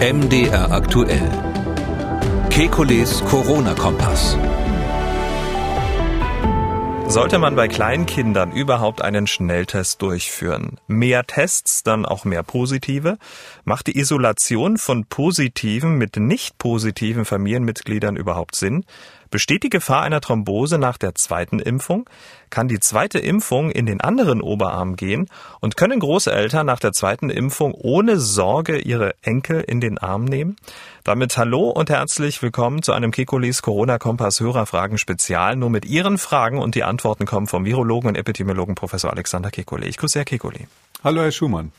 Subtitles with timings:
[0.00, 1.28] MDR aktuell.
[2.50, 4.38] Kekules Corona-Kompass.
[7.08, 10.78] Sollte man bei Kleinkindern überhaupt einen Schnelltest durchführen?
[10.86, 13.18] Mehr Tests, dann auch mehr positive?
[13.64, 18.84] Macht die Isolation von positiven mit nicht positiven Familienmitgliedern überhaupt Sinn?
[19.30, 22.08] Besteht die Gefahr einer Thrombose nach der zweiten Impfung?
[22.50, 25.28] Kann die zweite Impfung in den anderen Oberarm gehen?
[25.60, 30.56] Und können Großeltern nach der zweiten Impfung ohne Sorge ihre Enkel in den Arm nehmen?
[31.04, 35.56] Damit hallo und herzlich willkommen zu einem Kekulis Corona-Kompass Hörerfragen Spezial.
[35.56, 39.86] Nur mit Ihren Fragen und die Antworten kommen vom Virologen und Epidemiologen Professor Alexander Kekule.
[39.86, 40.68] Ich grüße Herr Kekuli.
[41.04, 41.72] Hallo Herr Schumann.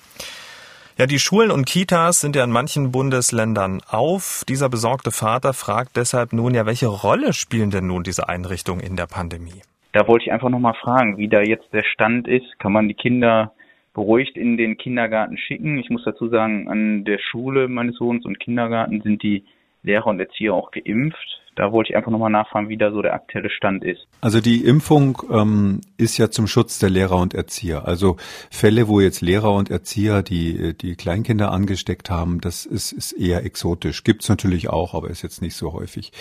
[0.99, 4.43] Ja, die Schulen und Kitas sind ja in manchen Bundesländern auf.
[4.49, 8.97] Dieser besorgte Vater fragt deshalb nun ja, welche Rolle spielen denn nun diese Einrichtungen in
[8.97, 9.61] der Pandemie?
[9.93, 12.59] Da wollte ich einfach nochmal fragen, wie da jetzt der Stand ist.
[12.59, 13.53] Kann man die Kinder
[13.93, 15.77] beruhigt in den Kindergarten schicken?
[15.77, 19.45] Ich muss dazu sagen, an der Schule meines Sohnes und Kindergarten sind die
[19.83, 21.38] Lehrer und Erzieher auch geimpft.
[21.55, 24.07] Da wollte ich einfach nochmal nachfragen, wie da so der aktuelle Stand ist.
[24.21, 27.87] Also die Impfung ähm, ist ja zum Schutz der Lehrer und Erzieher.
[27.87, 28.17] Also
[28.49, 33.45] Fälle, wo jetzt Lehrer und Erzieher die, die Kleinkinder angesteckt haben, das ist, ist eher
[33.45, 34.03] exotisch.
[34.03, 36.11] Gibt's natürlich auch, aber ist jetzt nicht so häufig.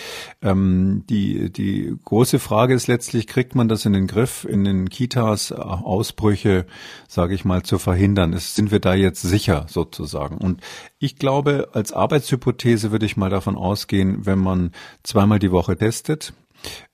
[0.41, 4.89] Ähm, die, die große Frage ist letztlich, kriegt man das in den Griff, in den
[4.89, 6.65] Kitas Ausbrüche,
[7.07, 8.33] sage ich mal, zu verhindern?
[8.33, 10.37] Ist, sind wir da jetzt sicher sozusagen?
[10.37, 10.61] Und
[10.99, 14.71] ich glaube, als Arbeitshypothese würde ich mal davon ausgehen, wenn man
[15.03, 16.33] zweimal die Woche testet,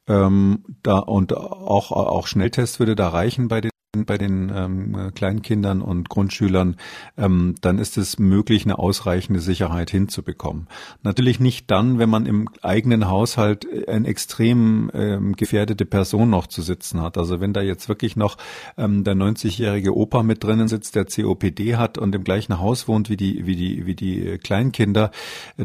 [0.08, 3.72] ähm, da und auch auch Schnelltest würde da reichen bei den
[4.04, 6.76] bei den ähm, Kleinkindern und Grundschülern,
[7.18, 10.68] ähm, dann ist es möglich, eine ausreichende Sicherheit hinzubekommen.
[11.04, 16.62] Natürlich nicht dann, wenn man im eigenen Haushalt eine extrem ähm, gefährdete Person noch zu
[16.62, 17.18] sitzen hat.
[17.18, 18.38] Also wenn da jetzt wirklich noch
[18.78, 23.10] ähm, der 90-jährige Opa mit drinnen sitzt, der COPD hat und im gleichen Haus wohnt
[23.10, 25.12] wie die, wie die, wie die Kleinkinder,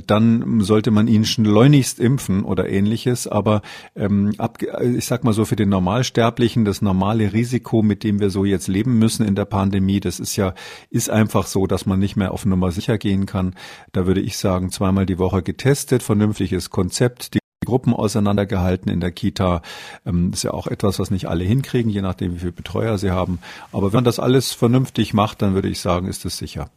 [0.07, 3.27] dann sollte man ihn schleunigst impfen oder ähnliches.
[3.27, 3.63] Aber
[3.97, 8.31] ähm, ab, ich sag mal so, für den Normalsterblichen das normale Risiko, mit dem wir
[8.31, 10.55] so jetzt leben müssen in der Pandemie, das ist ja,
[10.91, 13.55] ist einfach so, dass man nicht mehr auf Nummer sicher gehen kann.
[13.93, 19.13] Da würde ich sagen, zweimal die Woche getestet, vernünftiges Konzept, die Gruppen auseinandergehalten in der
[19.13, 19.63] Kita.
[20.07, 23.11] Ähm, ist ja auch etwas, was nicht alle hinkriegen, je nachdem, wie viele Betreuer sie
[23.11, 23.39] haben.
[23.73, 26.71] Aber wenn man das alles vernünftig macht, dann würde ich sagen, ist es sicher.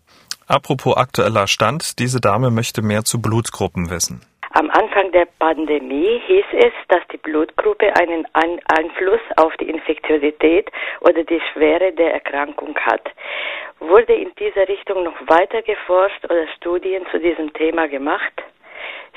[0.45, 4.21] Apropos aktueller Stand, diese Dame möchte mehr zu Blutgruppen wissen.
[4.55, 10.69] Am Anfang der Pandemie hieß es, dass die Blutgruppe einen Einfluss auf die Infektiosität
[11.01, 13.01] oder die Schwere der Erkrankung hat.
[13.79, 18.33] Wurde in dieser Richtung noch weiter geforscht oder Studien zu diesem Thema gemacht?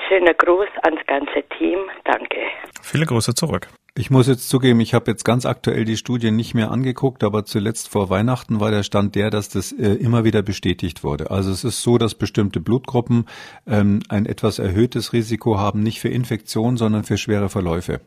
[0.07, 1.87] Schöner Gruß ans ganze Team.
[2.03, 2.39] Danke.
[2.81, 3.67] Viele Grüße zurück.
[3.97, 7.45] Ich muss jetzt zugeben, ich habe jetzt ganz aktuell die Studien nicht mehr angeguckt, aber
[7.45, 11.31] zuletzt vor Weihnachten war der Stand der, dass das äh, immer wieder bestätigt wurde.
[11.31, 13.25] Also es ist so, dass bestimmte Blutgruppen
[13.65, 18.01] ähm, ein etwas erhöhtes Risiko haben, nicht für Infektion, sondern für schwere Verläufe.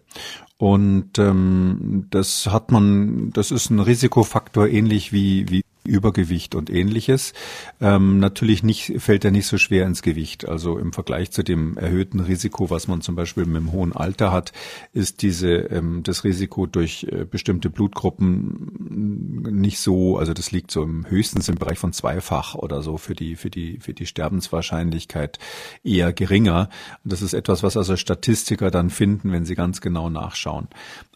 [0.59, 7.33] Und ähm, das hat man, das ist ein Risikofaktor ähnlich wie, wie Übergewicht und ähnliches.
[7.81, 10.49] Ähm, natürlich nicht, fällt er nicht so schwer ins Gewicht.
[10.49, 14.33] Also im Vergleich zu dem erhöhten Risiko, was man zum Beispiel mit dem hohen Alter
[14.33, 14.53] hat,
[14.93, 20.83] ist diese, ähm, das Risiko durch äh, bestimmte Blutgruppen nicht so, also das liegt so
[20.83, 25.39] im höchstens im Bereich von zweifach oder so für die, für die, für die Sterbenswahrscheinlichkeit
[25.83, 26.69] eher geringer.
[27.05, 30.69] Das ist etwas, was also Statistiker dann finden, wenn sie ganz genau nachschauen.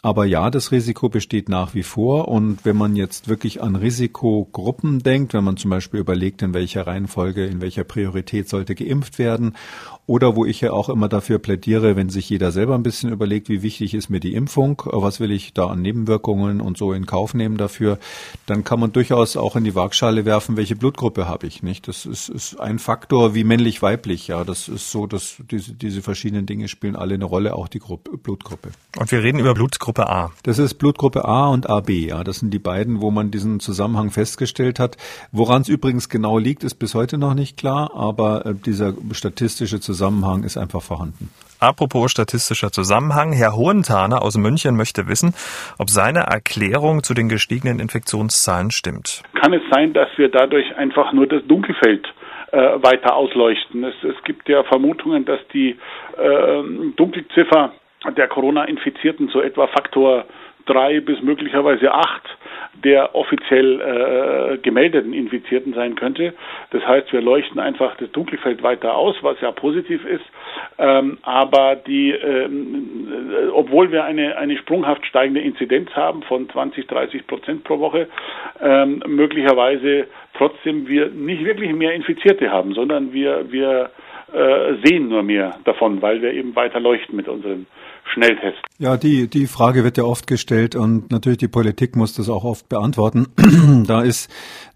[0.03, 4.49] Aber ja, das Risiko besteht nach wie vor und wenn man jetzt wirklich an Risiko
[4.65, 9.19] Gruppen denkt, wenn man zum Beispiel überlegt, in welcher Reihenfolge, in welcher Priorität sollte geimpft
[9.19, 9.55] werden
[10.07, 13.51] oder wo ich ja auch immer dafür plädiere, wenn sich jeder selber ein bisschen überlegt,
[13.51, 17.05] wie wichtig ist mir die Impfung, was will ich da an Nebenwirkungen und so in
[17.05, 17.99] Kauf nehmen dafür,
[18.47, 21.87] dann kann man durchaus auch in die Waagschale werfen, welche Blutgruppe habe ich, nicht?
[21.89, 24.45] Das ist, ist ein Faktor wie männlich-weiblich, ja.
[24.45, 28.17] Das ist so, dass diese, diese verschiedenen Dinge spielen alle eine Rolle, auch die Gruppe,
[28.17, 28.71] Blutgruppe.
[28.99, 30.33] Und wir reden über Blutgruppe A.
[30.43, 32.25] Das ist Blutgruppe A und AB, ja.
[32.25, 34.44] Das sind die beiden, wo man diesen Zusammenhang festgestellt
[34.79, 34.97] hat.
[35.33, 39.81] Woran es übrigens genau liegt, ist bis heute noch nicht klar, aber äh, dieser statistische
[39.81, 41.31] Zusammenhang ist einfach vorhanden.
[41.61, 45.33] Apropos statistischer Zusammenhang, Herr Hohenthaner aus München möchte wissen,
[45.79, 49.23] ob seine Erklärung zu den gestiegenen Infektionszahlen stimmt.
[49.41, 52.07] Kann es sein, dass wir dadurch einfach nur das Dunkelfeld
[52.53, 53.83] äh, weiter ausleuchten?
[53.85, 55.71] Es, es, gibt ja Vermutungen, dass die
[56.19, 56.63] äh,
[56.97, 57.73] Dunkelziffer
[58.17, 60.27] der Corona-Infizierten so etwa Faktor
[60.67, 62.23] drei bis möglicherweise acht
[62.83, 66.35] der offiziell äh, gemeldeten Infizierten sein könnte.
[66.71, 70.25] Das heißt, wir leuchten einfach das Dunkelfeld weiter aus, was ja positiv ist.
[70.79, 76.87] Ähm, aber die, ähm, äh, obwohl wir eine, eine sprunghaft steigende Inzidenz haben von 20,
[76.87, 78.09] 30 Prozent pro Woche,
[78.61, 80.07] ähm, möglicherweise
[80.37, 83.91] trotzdem wir nicht wirklich mehr Infizierte haben, sondern wir, wir
[84.33, 87.67] äh, sehen nur mehr davon, weil wir eben weiter leuchten mit unseren
[88.15, 88.61] Schnelltests.
[88.79, 92.45] Ja, die, die Frage wird ja oft gestellt und natürlich die Politik muss das auch
[92.45, 93.27] oft beantworten.
[93.87, 94.31] da ist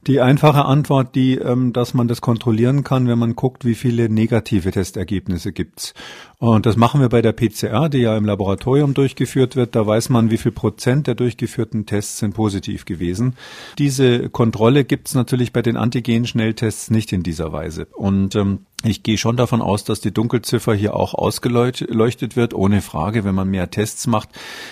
[0.06, 4.08] die einfache Antwort die, ähm, dass man das kontrollieren kann, wenn man guckt, wie viele
[4.08, 5.94] negative Testergebnisse gibt's.
[6.38, 9.74] Und das machen wir bei der PCR, die ja im Laboratorium durchgeführt wird.
[9.74, 13.34] Da weiß man, wie viel Prozent der durchgeführten Tests sind positiv gewesen.
[13.78, 17.88] Diese Kontrolle gibt's natürlich bei den Antigen-Schnelltests nicht in dieser Weise.
[17.92, 22.80] Und ähm, ich gehe schon davon aus, dass die Dunkelziffer hier auch ausgeleuchtet wird, ohne
[22.80, 23.24] Frage.
[23.28, 24.30] Wenn man mehr Tests macht,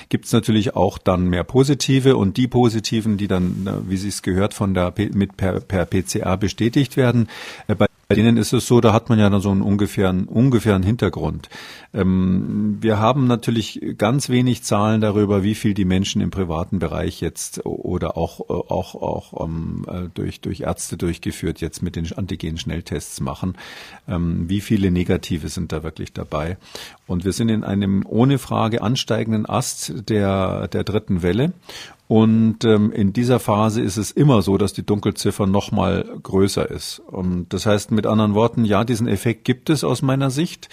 [0.09, 4.55] gibt's natürlich auch dann mehr positive und die positiven, die dann, wie Sie es gehört,
[4.55, 7.29] von der mit per, per PCR bestätigt werden.
[7.69, 10.27] Äh, bei bei denen ist es so, da hat man ja dann so einen ungefähren,
[10.27, 11.49] ungefähren Hintergrund.
[11.93, 17.21] Ähm, wir haben natürlich ganz wenig Zahlen darüber, wie viel die Menschen im privaten Bereich
[17.21, 23.21] jetzt oder auch, auch, auch ähm, äh, durch, durch Ärzte durchgeführt jetzt mit den Antigen-Schnelltests
[23.21, 23.57] machen.
[24.07, 26.59] Ähm, wie viele Negative sind da wirklich dabei?
[27.09, 31.53] Und wir sind in einem ohne Frage ansteigenden Ast der, der dritten Welle.
[32.09, 36.71] Und ähm, in dieser Phase ist es immer so, dass die Dunkelziffer noch mal größer
[36.71, 37.01] ist.
[37.01, 40.69] Und das heißt mit anderen Worten, ja, diesen Effekt gibt es aus meiner Sicht.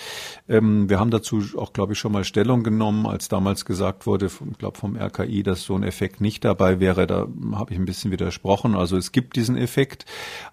[0.47, 4.27] Ähm, wir haben dazu auch, glaube ich, schon mal Stellung genommen, als damals gesagt wurde,
[4.27, 7.07] ich glaube vom RKI, dass so ein Effekt nicht dabei wäre.
[7.07, 8.75] Da habe ich ein bisschen widersprochen.
[8.75, 10.05] Also es gibt diesen Effekt,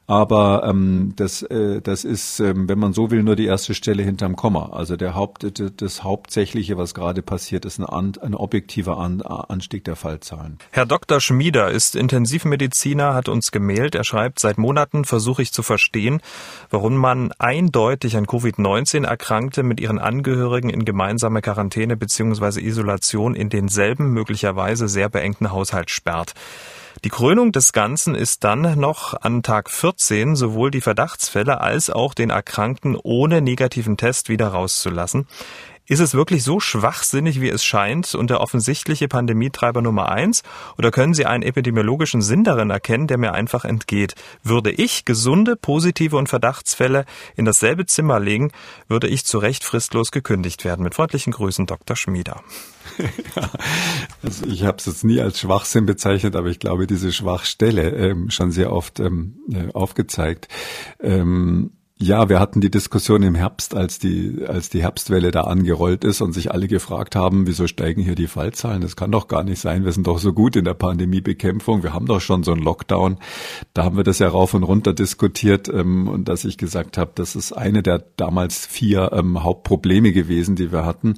[0.06, 4.02] aber ähm, das, äh, das ist, ähm, wenn man so will, nur die erste Stelle
[4.02, 4.70] hinterm Komma.
[4.72, 5.46] Also der Haupt,
[5.76, 7.86] das Hauptsächliche, was gerade passiert, ist ein,
[8.18, 10.58] ein objektiver Anstieg der Fallzahlen.
[10.72, 11.20] Herr Dr.
[11.20, 13.96] Schmieder ist Intensivmediziner, hat uns gemailt.
[13.96, 16.22] Er schreibt, seit Monaten versuche ich zu verstehen,
[16.70, 22.60] warum man eindeutig an Covid-19 Erkrankte mit ihren Angehörigen in gemeinsame Quarantäne bzw.
[22.60, 26.34] Isolation in denselben möglicherweise sehr beengten Haushalt sperrt.
[27.02, 32.14] Die Krönung des Ganzen ist dann noch an Tag 14 sowohl die Verdachtsfälle als auch
[32.14, 35.26] den Erkrankten ohne negativen Test wieder rauszulassen.
[35.90, 40.44] Ist es wirklich so schwachsinnig, wie es scheint und der offensichtliche Pandemietreiber Nummer eins?
[40.78, 44.14] Oder können Sie einen epidemiologischen Sinn darin erkennen, der mir einfach entgeht?
[44.44, 48.52] Würde ich gesunde, positive und Verdachtsfälle in dasselbe Zimmer legen,
[48.86, 50.84] würde ich zu Recht fristlos gekündigt werden.
[50.84, 51.96] Mit freundlichen Grüßen, Dr.
[51.96, 52.40] Schmieder.
[53.34, 53.50] Ja,
[54.22, 58.30] also ich habe es jetzt nie als Schwachsinn bezeichnet, aber ich glaube, diese Schwachstelle ähm,
[58.30, 60.46] schon sehr oft ähm, äh, aufgezeigt.
[61.00, 61.72] Ähm,
[62.02, 66.22] ja, wir hatten die Diskussion im Herbst, als die, als die Herbstwelle da angerollt ist
[66.22, 68.80] und sich alle gefragt haben, wieso steigen hier die Fallzahlen?
[68.80, 69.84] Das kann doch gar nicht sein.
[69.84, 71.82] Wir sind doch so gut in der Pandemiebekämpfung.
[71.82, 73.18] Wir haben doch schon so einen Lockdown.
[73.74, 77.12] Da haben wir das ja rauf und runter diskutiert ähm, und dass ich gesagt habe,
[77.14, 81.16] das ist eine der damals vier ähm, Hauptprobleme gewesen, die wir hatten.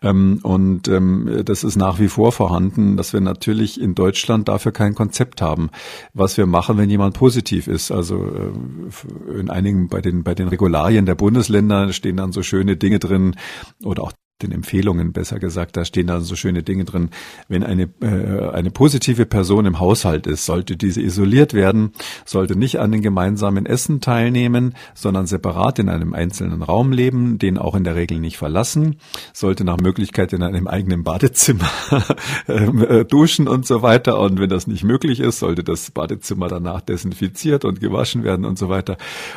[0.00, 4.70] Ähm, und ähm, das ist nach wie vor vorhanden, dass wir natürlich in Deutschland dafür
[4.70, 5.70] kein Konzept haben,
[6.14, 7.90] was wir machen, wenn jemand positiv ist.
[7.90, 12.76] Also äh, in einigen bei den bei den Regularien der Bundesländer stehen dann so schöne
[12.76, 13.36] Dinge drin.
[13.82, 17.10] Oder auch den Empfehlungen besser gesagt, da stehen dann so schöne Dinge drin.
[17.48, 21.92] Wenn eine, äh, eine positive Person im Haushalt ist, sollte diese isoliert werden,
[22.24, 27.58] sollte nicht an den gemeinsamen Essen teilnehmen, sondern separat in einem einzelnen Raum leben, den
[27.58, 28.96] auch in der Regel nicht verlassen,
[29.32, 31.70] sollte nach Möglichkeit in einem eigenen Badezimmer
[32.48, 34.20] ähm, äh, duschen und so weiter.
[34.20, 38.58] Und wenn das nicht möglich ist, sollte das Badezimmer danach desinfiziert und gewaschen werden und
[38.58, 38.96] so weiter.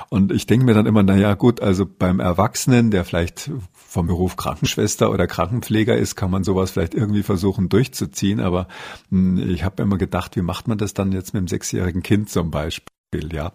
[0.10, 3.52] Und ich denke mir dann immer, na ja, gut, also beim Erwachsenen, der vielleicht
[3.94, 8.40] vom Beruf Krankenschwester oder Krankenpfleger ist, kann man sowas vielleicht irgendwie versuchen durchzuziehen.
[8.40, 8.68] Aber
[9.10, 12.30] hm, ich habe immer gedacht, wie macht man das dann jetzt mit einem sechsjährigen Kind
[12.30, 12.88] zum Beispiel?
[13.34, 13.54] Ja.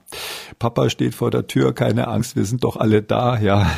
[0.59, 3.71] Papa steht vor der Tür, keine Angst, wir sind doch alle da, ja.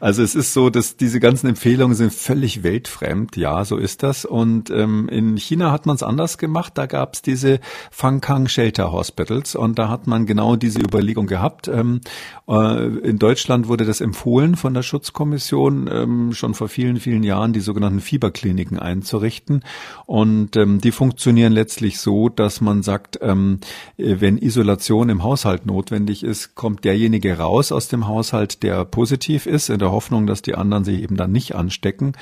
[0.00, 4.24] Also es ist so, dass diese ganzen Empfehlungen sind völlig weltfremd, ja, so ist das.
[4.24, 7.60] Und ähm, in China hat man es anders gemacht, da gab es diese
[7.90, 11.68] Fangkang Shelter Hospitals und da hat man genau diese Überlegung gehabt.
[11.68, 12.00] Ähm,
[12.48, 17.52] äh, in Deutschland wurde das empfohlen von der Schutzkommission, ähm, schon vor vielen, vielen Jahren
[17.52, 19.64] die sogenannten Fieberkliniken einzurichten.
[20.06, 23.60] Und ähm, die funktionieren letztlich so, dass man sagt, ähm,
[23.96, 29.68] wenn Isolation im Haushalt notwendig ist, kommt derjenige raus aus dem Haushalt, der positiv ist,
[29.70, 32.12] in der Hoffnung, dass die anderen sich eben dann nicht anstecken.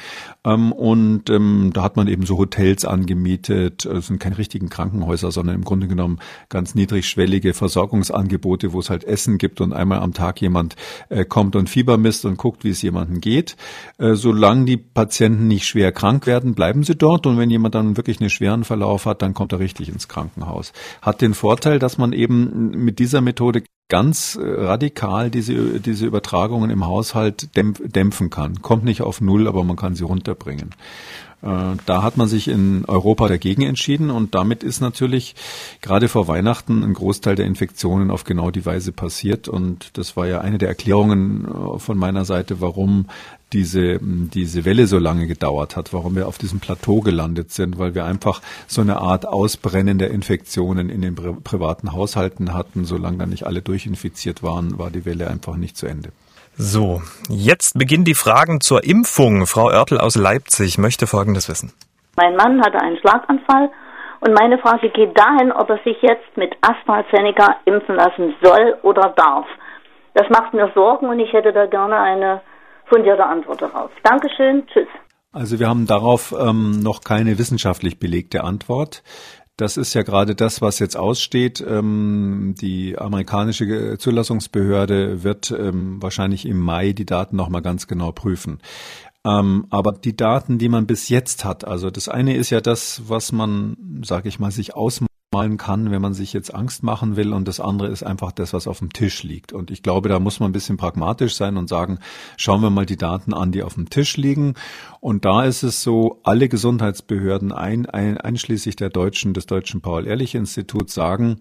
[0.44, 5.30] Ähm, und ähm, da hat man eben so Hotels angemietet, es sind keine richtigen Krankenhäuser,
[5.30, 6.18] sondern im Grunde genommen
[6.48, 10.76] ganz niedrigschwellige Versorgungsangebote, wo es halt Essen gibt und einmal am Tag jemand
[11.10, 13.56] äh, kommt und Fieber misst und guckt, wie es jemandem geht.
[13.98, 17.96] Äh, solange die Patienten nicht schwer krank werden, bleiben sie dort und wenn jemand dann
[17.96, 20.72] wirklich einen schweren Verlauf hat, dann kommt er richtig ins Krankenhaus.
[21.00, 26.04] Hat den Vorteil, dass man eben mit mit dieser Methode ganz äh, radikal diese, diese
[26.04, 28.60] Übertragungen im Haushalt dämpfen kann.
[28.60, 30.74] Kommt nicht auf Null, aber man kann sie runterbringen.
[31.42, 35.34] Äh, da hat man sich in Europa dagegen entschieden und damit ist natürlich
[35.80, 40.26] gerade vor Weihnachten ein Großteil der Infektionen auf genau die Weise passiert und das war
[40.26, 43.06] ja eine der Erklärungen äh, von meiner Seite, warum
[43.52, 47.94] diese, diese Welle so lange gedauert hat, warum wir auf diesem Plateau gelandet sind, weil
[47.94, 52.84] wir einfach so eine Art Ausbrennen der Infektionen in den privaten Haushalten hatten.
[52.84, 56.12] Solange dann nicht alle durchinfiziert waren, war die Welle einfach nicht zu Ende.
[56.54, 59.46] So, jetzt beginnen die Fragen zur Impfung.
[59.46, 61.72] Frau Oertel aus Leipzig möchte Folgendes wissen.
[62.16, 63.70] Mein Mann hatte einen Schlaganfall
[64.20, 69.14] und meine Frage geht dahin, ob er sich jetzt mit AstraZeneca impfen lassen soll oder
[69.16, 69.46] darf.
[70.14, 72.42] Das macht mir Sorgen und ich hätte da gerne eine
[72.84, 73.90] fundierte Antwort darauf.
[74.02, 74.88] Dankeschön, tschüss.
[75.32, 79.02] Also wir haben darauf ähm, noch keine wissenschaftlich belegte Antwort.
[79.56, 81.62] Das ist ja gerade das, was jetzt aussteht.
[81.66, 88.60] Ähm, die amerikanische Zulassungsbehörde wird ähm, wahrscheinlich im Mai die Daten nochmal ganz genau prüfen.
[89.24, 93.02] Ähm, aber die Daten, die man bis jetzt hat, also das eine ist ja das,
[93.06, 97.16] was man, sage ich mal, sich ausmacht malen kann, wenn man sich jetzt Angst machen
[97.16, 97.32] will.
[97.32, 99.52] Und das andere ist einfach das, was auf dem Tisch liegt.
[99.52, 101.98] Und ich glaube, da muss man ein bisschen pragmatisch sein und sagen,
[102.36, 104.54] schauen wir mal die Daten an, die auf dem Tisch liegen.
[105.00, 110.94] Und da ist es so, alle Gesundheitsbehörden, ein, ein, einschließlich der deutschen, des deutschen Paul-Ehrlich-Instituts
[110.94, 111.40] sagen,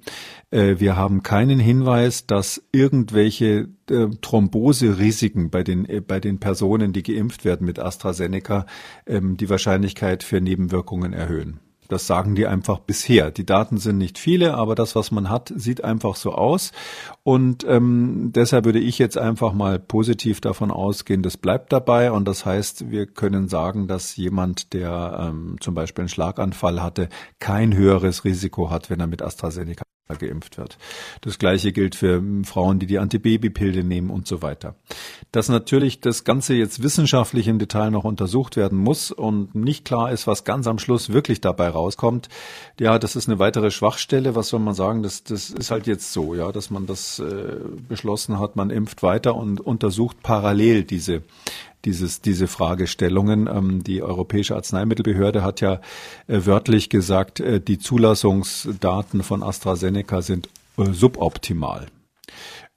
[0.50, 6.94] äh, wir haben keinen Hinweis, dass irgendwelche äh, Thrombose-Risiken bei den, äh, bei den Personen,
[6.94, 8.66] die geimpft werden mit AstraZeneca,
[9.06, 11.60] ähm, die Wahrscheinlichkeit für Nebenwirkungen erhöhen.
[11.92, 13.32] Das sagen die einfach bisher.
[13.32, 16.72] Die Daten sind nicht viele, aber das, was man hat, sieht einfach so aus.
[17.24, 22.14] Und ähm, deshalb würde ich jetzt einfach mal positiv davon ausgehen, das bleibt dabei.
[22.14, 27.10] Und das heißt, wir können sagen, dass jemand, der ähm, zum Beispiel einen Schlaganfall hatte,
[27.40, 29.84] kein höheres Risiko hat, wenn er mit AstraZeneca
[30.16, 30.78] geimpft wird.
[31.22, 34.76] Das gleiche gilt für Frauen, die die Antibabypille nehmen und so weiter.
[35.32, 40.12] Dass natürlich das Ganze jetzt wissenschaftlich im Detail noch untersucht werden muss und nicht klar
[40.12, 42.30] ist, was ganz am Schluss wirklich dabei rauskommt,
[42.80, 44.36] ja, das ist eine weitere Schwachstelle.
[44.36, 45.04] Was soll man sagen?
[45.04, 49.04] Das, das ist halt jetzt so, ja, dass man das äh, beschlossen hat, man impft
[49.04, 51.24] weiter und untersucht parallel diese
[51.86, 53.48] dieses, diese Fragestellungen.
[53.48, 55.82] Ähm, die Europäische Arzneimittelbehörde hat ja
[56.28, 61.88] äh, wörtlich gesagt, äh, die Zulassungsdaten von AstraZeneca sind äh, suboptimal.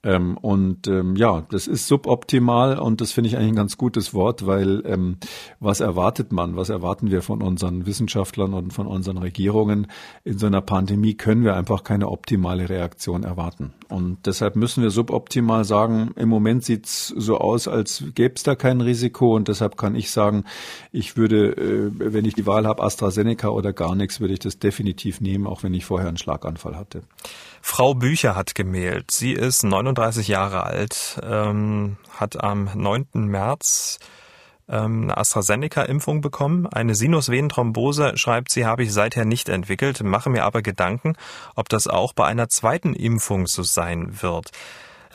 [0.05, 4.13] Ähm, und ähm, ja, das ist suboptimal und das finde ich eigentlich ein ganz gutes
[4.13, 5.17] Wort, weil ähm,
[5.59, 9.87] was erwartet man, was erwarten wir von unseren Wissenschaftlern und von unseren Regierungen?
[10.23, 13.73] In so einer Pandemie können wir einfach keine optimale Reaktion erwarten.
[13.89, 18.55] Und deshalb müssen wir suboptimal sagen, im Moment sieht's so aus, als gäbe es da
[18.55, 19.35] kein Risiko.
[19.35, 20.43] Und deshalb kann ich sagen,
[20.91, 24.59] ich würde, äh, wenn ich die Wahl habe, AstraZeneca oder gar nichts, würde ich das
[24.59, 27.01] definitiv nehmen, auch wenn ich vorher einen Schlaganfall hatte.
[27.67, 29.09] Frau Bücher hat gemählt.
[29.09, 33.07] Sie ist 39 Jahre alt, ähm, hat am 9.
[33.15, 33.97] März
[34.69, 36.67] ähm, eine AstraZeneca-Impfung bekommen.
[36.67, 41.17] Eine Sinusvenenthrombose, schreibt sie, habe ich seither nicht entwickelt, mache mir aber Gedanken,
[41.55, 44.51] ob das auch bei einer zweiten Impfung so sein wird.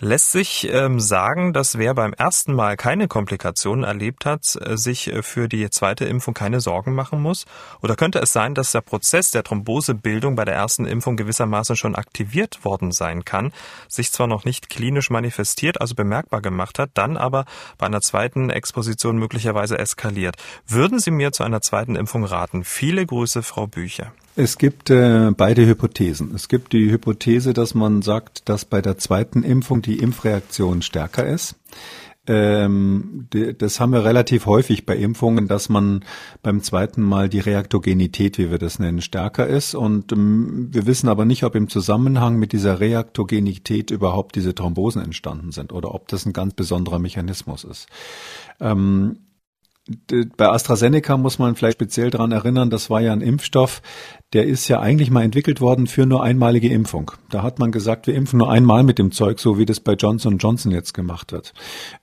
[0.02, 5.12] Lässt sich ähm, sagen, dass wer beim ersten Mal keine Komplikationen erlebt hat, äh, sich
[5.12, 7.44] äh, für die zweite Impfung keine Sorgen machen muss?
[7.82, 11.96] Oder könnte es sein, dass der Prozess der Thrombosebildung bei der ersten Impfung gewissermaßen schon
[11.96, 13.52] aktiviert worden sein kann,
[13.88, 17.44] sich zwar noch nicht klinisch manifestiert, also bemerkbar gemacht hat, dann aber
[17.76, 20.36] bei einer zweiten Exposition möglicherweise eskaliert?
[20.66, 22.64] Würden Sie mir zu einer zweiten Impfung raten?
[22.64, 24.14] Viele Grüße, Frau Bücher.
[24.36, 26.34] Es gibt äh, beide Hypothesen.
[26.34, 31.26] Es gibt die Hypothese, dass man sagt, dass bei der zweiten Impfung die Impfreaktion stärker
[31.26, 31.56] ist.
[32.26, 33.26] Ähm,
[33.58, 36.04] das haben wir relativ häufig bei Impfungen, dass man
[36.42, 39.74] beim zweiten Mal die Reaktogenität, wie wir das nennen, stärker ist.
[39.74, 45.02] Und ähm, wir wissen aber nicht, ob im Zusammenhang mit dieser Reaktogenität überhaupt diese Thrombosen
[45.02, 47.88] entstanden sind oder ob das ein ganz besonderer Mechanismus ist.
[48.60, 49.18] Ähm,
[50.36, 53.82] bei AstraZeneca muss man vielleicht speziell daran erinnern, das war ja ein Impfstoff,
[54.32, 57.10] der ist ja eigentlich mal entwickelt worden für nur einmalige Impfung.
[57.30, 59.94] Da hat man gesagt, wir impfen nur einmal mit dem Zeug, so wie das bei
[59.94, 61.52] Johnson Johnson jetzt gemacht wird.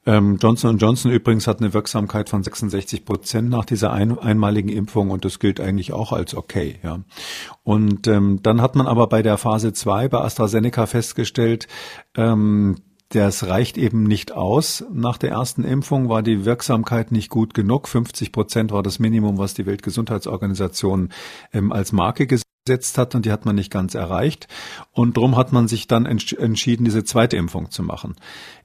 [0.06, 5.10] Ähm, Johnson Johnson übrigens hat eine Wirksamkeit von 66 Prozent nach dieser ein, einmaligen Impfung
[5.10, 6.80] und das gilt eigentlich auch als okay.
[6.84, 7.00] Ja.
[7.64, 11.68] Und ähm, dann hat man aber bei der Phase 2 bei AstraZeneca festgestellt,
[12.16, 12.76] ähm,
[13.10, 14.84] das reicht eben nicht aus.
[14.92, 17.88] Nach der ersten Impfung war die Wirksamkeit nicht gut genug.
[17.88, 21.10] 50 Prozent war das Minimum, was die Weltgesundheitsorganisation
[21.54, 24.48] ähm, als Marke gesetzt hat und die hat man nicht ganz erreicht.
[24.92, 28.16] Und darum hat man sich dann entschieden, diese zweite Impfung zu machen.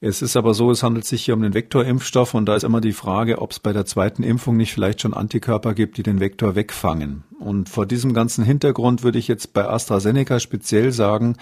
[0.00, 2.80] Es ist aber so, es handelt sich hier um den Vektorimpfstoff und da ist immer
[2.80, 6.18] die Frage, ob es bei der zweiten Impfung nicht vielleicht schon Antikörper gibt, die den
[6.18, 7.22] Vektor wegfangen.
[7.42, 11.36] Und vor diesem ganzen Hintergrund würde ich jetzt bei AstraZeneca speziell sagen,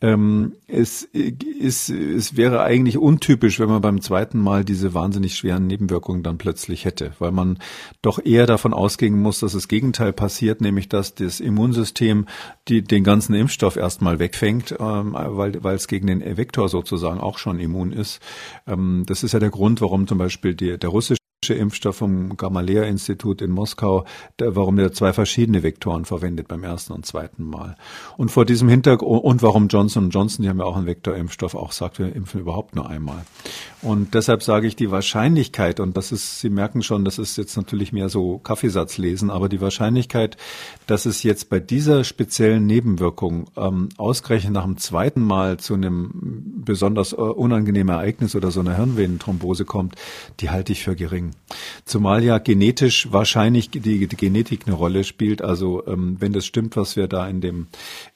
[0.00, 5.66] ähm, es, ist, es wäre eigentlich untypisch, wenn man beim zweiten Mal diese wahnsinnig schweren
[5.66, 7.58] Nebenwirkungen dann plötzlich hätte, weil man
[8.02, 12.26] doch eher davon ausgehen muss, dass das Gegenteil passiert, nämlich dass das Immunsystem
[12.68, 17.38] die, den ganzen Impfstoff erstmal wegfängt, ähm, weil, weil es gegen den Vektor sozusagen auch
[17.38, 18.20] schon immun ist.
[18.66, 23.42] Ähm, das ist ja der Grund, warum zum Beispiel die, der russische Impfstoff vom Gamaleya-Institut
[23.42, 24.06] in Moskau,
[24.38, 27.76] der, warum der zwei verschiedene Vektoren verwendet beim ersten und zweiten Mal.
[28.16, 31.72] Und vor diesem Hintergrund, und warum Johnson Johnson, die haben ja auch einen Vektorimpfstoff, auch
[31.72, 33.26] sagt, wir impfen überhaupt nur einmal.
[33.82, 37.54] Und deshalb sage ich, die Wahrscheinlichkeit, und das ist, Sie merken schon, das ist jetzt
[37.56, 40.38] natürlich mehr so Kaffeesatz lesen, aber die Wahrscheinlichkeit,
[40.86, 46.62] dass es jetzt bei dieser speziellen Nebenwirkung ähm, ausgerechnet nach dem zweiten Mal zu einem
[46.64, 49.96] besonders äh, unangenehmen Ereignis oder so einer Hirnvenenthrombose kommt,
[50.40, 51.33] die halte ich für gering.
[51.84, 55.42] Zumal ja genetisch wahrscheinlich die, die Genetik eine Rolle spielt.
[55.42, 57.66] Also ähm, wenn das stimmt, was wir da in dem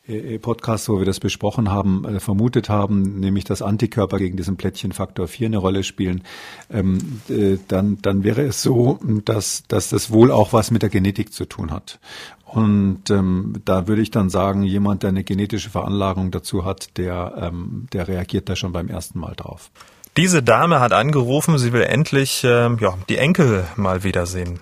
[0.07, 4.57] äh, Podcast, wo wir das besprochen haben, äh, vermutet haben, nämlich dass Antikörper gegen diesen
[4.57, 6.23] Plättchenfaktor 4 eine Rolle spielen,
[6.71, 10.89] ähm, äh, dann, dann wäre es so, dass, dass das wohl auch was mit der
[10.89, 12.01] Genetik zu tun hat.
[12.47, 17.35] Und ähm, da würde ich dann sagen, jemand, der eine genetische Veranlagung dazu hat, der,
[17.37, 19.71] ähm, der reagiert da schon beim ersten Mal drauf.
[20.19, 24.59] Diese Dame hat angerufen, sie will endlich äh, ja, die Enkel mal wiedersehen.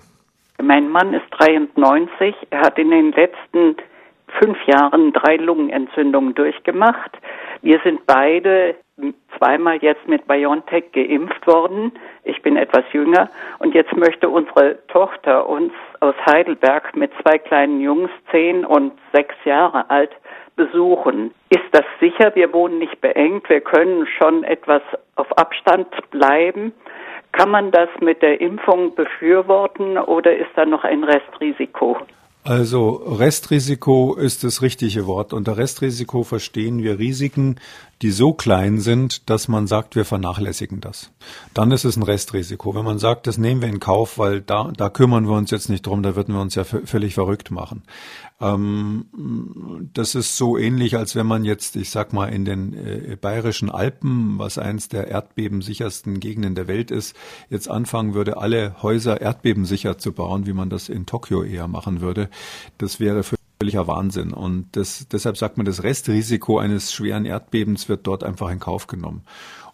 [0.61, 2.35] Mein Mann ist 93.
[2.51, 3.75] Er hat in den letzten
[4.39, 7.09] fünf Jahren drei Lungenentzündungen durchgemacht.
[7.63, 8.75] Wir sind beide
[9.35, 11.91] zweimal jetzt mit BioNTech geimpft worden.
[12.23, 17.81] Ich bin etwas jünger und jetzt möchte unsere Tochter uns aus Heidelberg mit zwei kleinen
[17.81, 20.11] Jungs, zehn und sechs Jahre alt,
[20.57, 21.31] besuchen.
[21.49, 22.35] Ist das sicher?
[22.35, 23.49] Wir wohnen nicht beengt.
[23.49, 24.81] Wir können schon etwas
[25.15, 26.73] auf Abstand bleiben.
[27.31, 31.97] Kann man das mit der Impfung befürworten oder ist da noch ein Restrisiko?
[32.43, 35.33] Also Restrisiko ist das richtige Wort.
[35.33, 37.59] Unter Restrisiko verstehen wir Risiken,
[38.01, 41.11] die so klein sind, dass man sagt, wir vernachlässigen das.
[41.53, 42.75] Dann ist es ein Restrisiko.
[42.75, 45.69] Wenn man sagt, das nehmen wir in Kauf, weil da, da kümmern wir uns jetzt
[45.69, 47.83] nicht drum, da würden wir uns ja völlig verrückt machen.
[48.39, 53.17] Ähm, das ist so ähnlich, als wenn man jetzt, ich sag mal, in den äh,
[53.19, 57.15] bayerischen Alpen, was eins der erdbebensichersten Gegenden der Welt ist,
[57.49, 61.99] jetzt anfangen würde, alle Häuser erdbebensicher zu bauen, wie man das in Tokio eher machen
[61.99, 62.29] würde.
[62.77, 64.33] Das wäre für völliger Wahnsinn.
[64.33, 68.87] Und das, deshalb sagt man, das Restrisiko eines schweren Erdbebens wird dort einfach in Kauf
[68.87, 69.23] genommen.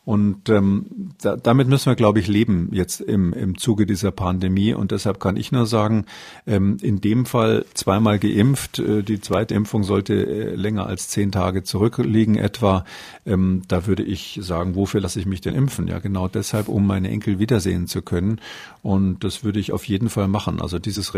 [0.06, 4.74] Und ähm, da, damit müssen wir, glaube ich, leben jetzt im, im Zuge dieser Pandemie.
[4.74, 6.06] Und deshalb kann ich nur sagen,
[6.46, 8.80] ähm, in dem Fall zweimal geimpft.
[8.80, 12.84] Äh, die zweite Impfung sollte äh, länger als zehn Tage zurückliegen etwa.
[13.26, 15.88] Ähm, da würde ich sagen, wofür lasse ich mich denn impfen?
[15.88, 18.42] Ja, genau deshalb, um meine Enkel wiedersehen zu können.
[18.82, 20.62] Und das würde ich auf jeden Fall machen.
[20.62, 21.14] Also dieses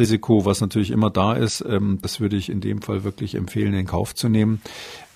[0.00, 3.74] Restrisiko, was natürlich immer da ist, ähm, das würde ich in dem Fall wirklich empfehlen,
[3.74, 4.62] in Kauf zu nehmen.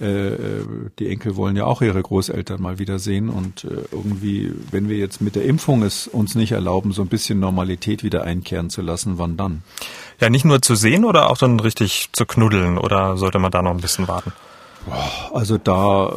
[0.00, 0.64] Äh, äh
[0.98, 3.28] die Enkel wollen ja auch ihre Großeltern mal wiedersehen sehen.
[3.28, 7.08] Und äh, irgendwie, wenn wir jetzt mit der Impfung es uns nicht erlauben, so ein
[7.08, 9.62] bisschen Normalität wieder einkehren zu lassen, wann dann?
[10.20, 13.62] Ja, nicht nur zu sehen oder auch dann richtig zu knuddeln oder sollte man da
[13.62, 14.32] noch ein bisschen warten?
[15.32, 16.12] Also da,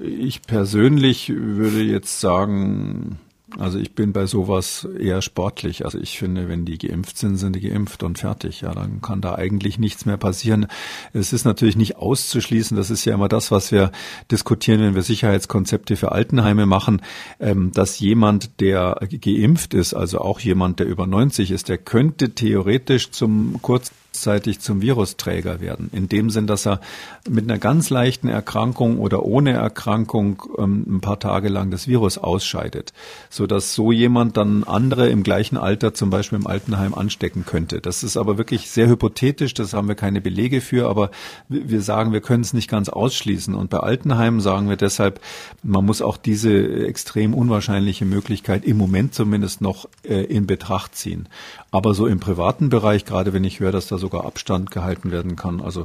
[0.00, 3.18] ich persönlich würde jetzt sagen,
[3.56, 5.84] also ich bin bei sowas eher sportlich.
[5.84, 8.60] Also ich finde, wenn die geimpft sind, sind die geimpft und fertig.
[8.60, 10.66] Ja, dann kann da eigentlich nichts mehr passieren.
[11.14, 12.76] Es ist natürlich nicht auszuschließen.
[12.76, 13.90] Das ist ja immer das, was wir
[14.30, 17.00] diskutieren, wenn wir Sicherheitskonzepte für Altenheime machen,
[17.40, 22.34] ähm, dass jemand, der geimpft ist, also auch jemand, der über 90 ist, der könnte
[22.34, 25.90] theoretisch zum kurz kurzzeitig zum Virusträger werden.
[25.92, 26.80] In dem Sinn, dass er
[27.28, 32.18] mit einer ganz leichten Erkrankung oder ohne Erkrankung ähm, ein paar Tage lang das Virus
[32.18, 32.92] ausscheidet,
[33.30, 37.80] so dass so jemand dann andere im gleichen Alter zum Beispiel im Altenheim anstecken könnte.
[37.80, 41.10] Das ist aber wirklich sehr hypothetisch, das haben wir keine Belege für, aber
[41.48, 43.54] wir sagen, wir können es nicht ganz ausschließen.
[43.54, 45.20] Und bei Altenheimen sagen wir deshalb,
[45.62, 51.28] man muss auch diese extrem unwahrscheinliche Möglichkeit im Moment zumindest noch äh, in Betracht ziehen.
[51.70, 55.36] Aber so im privaten Bereich, gerade wenn ich höre, dass da sogar Abstand gehalten werden
[55.36, 55.82] kann, also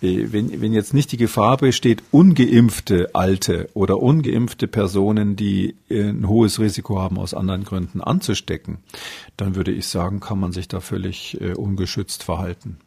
[0.00, 6.08] äh, wenn, wenn jetzt nicht die Gefahr besteht, ungeimpfte Alte oder ungeimpfte Personen, die äh,
[6.08, 8.78] ein hohes Risiko haben, aus anderen Gründen anzustecken,
[9.36, 12.78] dann würde ich sagen, kann man sich da völlig äh, ungeschützt verhalten.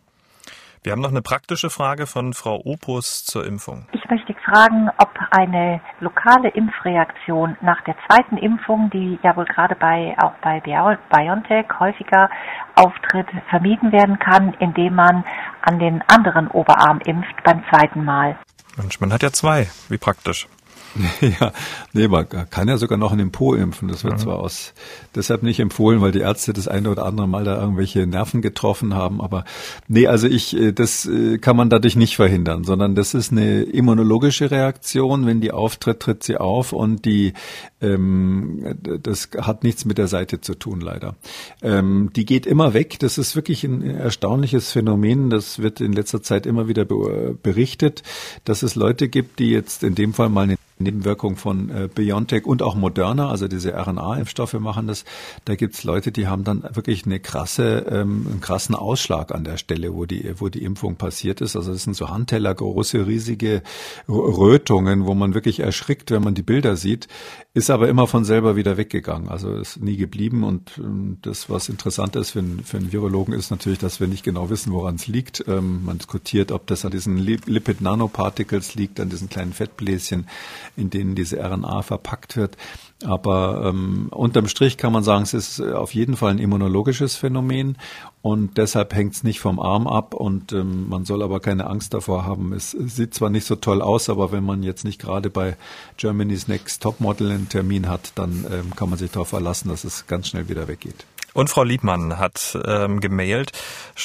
[0.82, 3.88] Wir haben noch eine praktische Frage von Frau Opus zur Impfung.
[3.94, 9.76] Ich möchte fragen, ob eine lokale Impfreaktion nach der zweiten Impfung, die ja wohl gerade
[9.76, 12.30] bei, auch bei BioNTech häufiger
[12.76, 15.24] auftritt, vermieden werden kann, indem man
[15.62, 18.38] an den anderen Oberarm impft beim zweiten Mal.
[18.78, 19.68] Mensch, man hat ja zwei.
[19.90, 20.48] Wie praktisch.
[21.40, 21.52] Ja,
[21.94, 23.88] nee, man kann ja sogar noch einen Po impfen.
[23.88, 24.20] Das wird mhm.
[24.20, 24.74] zwar aus
[25.16, 28.94] deshalb nicht empfohlen, weil die Ärzte das eine oder andere Mal da irgendwelche Nerven getroffen
[28.94, 29.46] haben, aber
[29.88, 33.64] nee, also ich, äh, das äh, kann man dadurch nicht verhindern, sondern das ist eine
[33.64, 35.26] immunologische Reaktion.
[35.26, 37.34] Wenn die auftritt, tritt sie auf und die,
[37.82, 41.16] ähm, das hat nichts mit der Seite zu tun, leider.
[41.62, 43.00] Ähm, die geht immer weg.
[43.00, 45.30] Das ist wirklich ein erstaunliches Phänomen.
[45.30, 48.04] Das wird in letzter Zeit immer wieder berichtet,
[48.46, 52.46] dass es Leute gibt, die jetzt in dem Fall mal eine Nebenwirkung von äh, BioNTech
[52.46, 55.06] und auch Moderna, also diese RNA-Impfstoffe machen das.
[55.46, 59.58] Da gibt's Leute, die haben dann wirklich eine krasse, ähm, einen krassen Ausschlag an der
[59.58, 61.56] Stelle, wo die, wo die Impfung passiert ist.
[61.56, 63.64] Also das sind so Handteller große, riesige
[64.08, 67.08] Rötungen, wo man wirklich erschrickt, wenn man die Bilder sieht,
[67.54, 69.30] ist aber immer von selber wieder weggegangen.
[69.30, 70.44] Also ist nie geblieben.
[70.44, 74.08] Und ähm, das, was interessant ist für, einen, für einen Virologen, ist natürlich, dass wir
[74.08, 75.44] nicht genau wissen, woran es liegt.
[75.48, 80.28] Ähm, man diskutiert, ob das an diesen Lipid Nanoparticles liegt, an diesen kleinen Fettbläschen
[80.76, 82.58] in denen diese RNA verpackt wird.
[83.04, 87.78] Aber ähm, unterm Strich kann man sagen, es ist auf jeden Fall ein immunologisches Phänomen
[88.22, 91.94] und deshalb hängt es nicht vom Arm ab und ähm, man soll aber keine Angst
[91.94, 92.54] davor haben.
[92.54, 95.58] Es sieht zwar nicht so toll aus, aber wenn man jetzt nicht gerade bei
[95.98, 100.08] Germany's Next Topmodel einen Termin hat, dann ähm, kann man sich darauf verlassen, dass es
[100.08, 101.06] ganz schnell wieder weggeht.
[101.34, 103.52] Und Frau Liebmann hat ähm, gemailt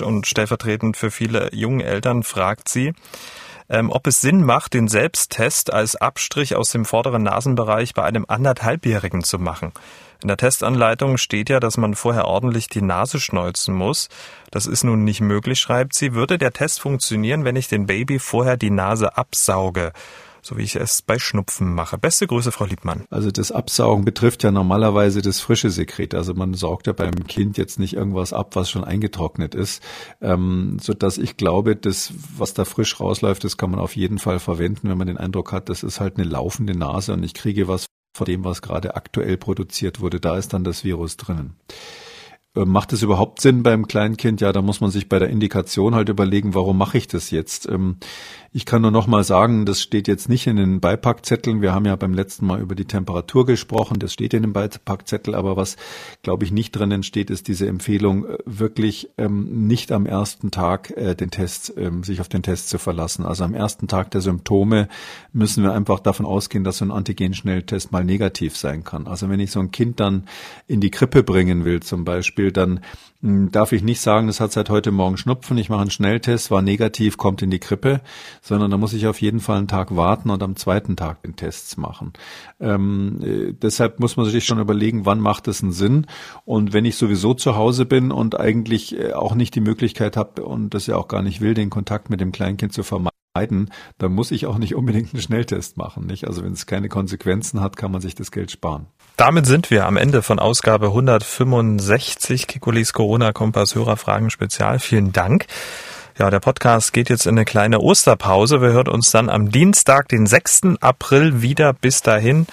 [0.01, 2.95] und stellvertretend für viele junge Eltern fragt sie,
[3.69, 8.25] ähm, ob es Sinn macht, den Selbsttest als Abstrich aus dem vorderen Nasenbereich bei einem
[8.29, 9.73] anderthalbjährigen zu machen.
[10.21, 14.09] In der Testanleitung steht ja, dass man vorher ordentlich die Nase schneuzen muss.
[14.51, 16.13] Das ist nun nicht möglich, schreibt sie.
[16.13, 19.93] Würde der Test funktionieren, wenn ich dem Baby vorher die Nase absauge?
[20.49, 21.99] So wie ich es bei Schnupfen mache.
[21.99, 23.05] Beste Grüße, Frau Liebmann.
[23.11, 26.15] Also das Absaugen betrifft ja normalerweise das frische Sekret.
[26.15, 29.83] Also man saugt ja beim Kind jetzt nicht irgendwas ab, was schon eingetrocknet ist,
[30.23, 34.39] ähm, so ich glaube, das, was da frisch rausläuft, das kann man auf jeden Fall
[34.39, 37.69] verwenden, wenn man den Eindruck hat, das ist halt eine laufende Nase und ich kriege
[37.69, 40.19] was von dem, was gerade aktuell produziert wurde.
[40.19, 41.57] Da ist dann das Virus drinnen.
[42.57, 44.41] Äh, macht es überhaupt Sinn beim Kleinkind?
[44.41, 47.69] Ja, da muss man sich bei der Indikation halt überlegen, warum mache ich das jetzt?
[47.69, 47.97] Ähm,
[48.51, 51.61] ich kann nur noch mal sagen, das steht jetzt nicht in den Beipackzetteln.
[51.61, 53.99] Wir haben ja beim letzten Mal über die Temperatur gesprochen.
[53.99, 55.35] Das steht in dem Beipackzettel.
[55.35, 55.77] Aber was,
[56.23, 60.91] glaube ich, nicht drinnen steht, ist diese Empfehlung, äh, wirklich ähm, nicht am ersten Tag
[60.97, 63.27] äh, den Test, ähm, sich auf den Test zu verlassen.
[63.27, 64.89] Also am ersten Tag der Symptome
[65.33, 69.07] müssen wir einfach davon ausgehen, dass so ein Antigen-Schnelltest mal negativ sein kann.
[69.07, 70.25] Also wenn ich so ein Kind dann
[70.67, 72.81] in die Krippe bringen will, zum Beispiel, dann
[73.21, 76.51] hm, darf ich nicht sagen, das hat seit heute Morgen Schnupfen, ich mache einen Schnelltest,
[76.51, 78.01] war negativ, kommt in die Krippe,
[78.41, 81.35] sondern da muss ich auf jeden Fall einen Tag warten und am zweiten Tag den
[81.35, 82.13] Tests machen.
[82.61, 86.07] Ähm, äh, deshalb muss man sich schon überlegen, wann macht es einen Sinn.
[86.45, 90.45] Und wenn ich sowieso zu Hause bin und eigentlich äh, auch nicht die Möglichkeit habe
[90.45, 94.13] und das ja auch gar nicht will, den Kontakt mit dem Kleinkind zu vermeiden, dann
[94.13, 96.07] muss ich auch nicht unbedingt einen Schnelltest machen.
[96.07, 96.27] Nicht?
[96.27, 98.87] Also wenn es keine Konsequenzen hat, kann man sich das Geld sparen.
[99.17, 104.79] Damit sind wir am Ende von Ausgabe 165 Kikulis Corona-Kompass Hörerfragen Spezial.
[104.79, 105.47] Vielen Dank.
[106.19, 108.61] Ja, der Podcast geht jetzt in eine kleine Osterpause.
[108.61, 110.79] Wir hören uns dann am Dienstag, den 6.
[110.81, 111.73] April wieder.
[111.73, 112.47] Bis dahin,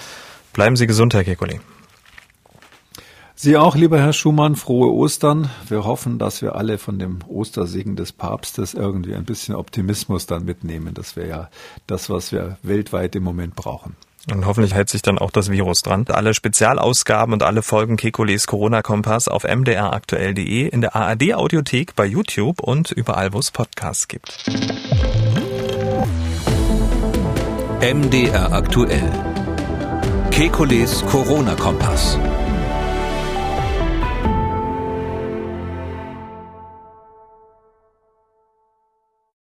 [0.54, 1.60] bleiben Sie gesund, Herr Kekuli.
[3.38, 5.50] Sie auch, lieber Herr Schumann, frohe Ostern.
[5.68, 10.46] Wir hoffen, dass wir alle von dem Ostersegen des Papstes irgendwie ein bisschen Optimismus dann
[10.46, 10.94] mitnehmen.
[10.94, 11.50] Das wäre ja
[11.86, 13.98] das, was wir weltweit im Moment brauchen.
[14.32, 16.06] Und hoffentlich hält sich dann auch das Virus dran.
[16.08, 22.92] Alle Spezialausgaben und alle Folgen Kekules Corona-Kompass auf mdraktuell.de, in der ARD-Audiothek, bei YouTube und
[22.92, 24.46] überall, wo es Podcasts gibt.
[27.82, 29.12] MDR aktuell.
[30.32, 32.18] Kekules Corona-Kompass.